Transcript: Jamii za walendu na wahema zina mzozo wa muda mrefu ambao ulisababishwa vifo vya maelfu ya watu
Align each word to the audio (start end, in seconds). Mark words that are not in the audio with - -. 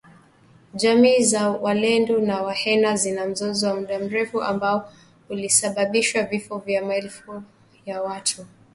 Jamii 0.73 1.23
za 1.23 1.49
walendu 1.49 2.21
na 2.21 2.41
wahema 2.41 2.95
zina 2.95 3.25
mzozo 3.25 3.67
wa 3.69 3.75
muda 3.75 3.99
mrefu 3.99 4.41
ambao 4.43 4.93
ulisababishwa 5.29 6.23
vifo 6.23 6.57
vya 6.57 6.85
maelfu 6.85 7.43
ya 7.85 8.01
watu 8.01 8.45